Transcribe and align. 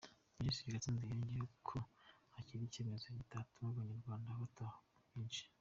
Minisitiri 0.39 0.73
Gatsinzi 0.75 1.03
yongeyeho 1.09 1.47
ko 1.67 1.77
kiriya 2.45 2.71
cyemezo 2.73 3.05
kizatuma 3.15 3.67
Abanyarwanda 3.71 4.39
bataha 4.41 4.77
ku 4.93 4.99
bwinshi. 5.07 5.43